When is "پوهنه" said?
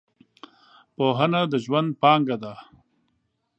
0.95-1.41